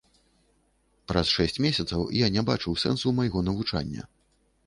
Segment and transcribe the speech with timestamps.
[1.11, 4.01] Праз шэсць месяцаў я не бачыў сэнсу майго навучання.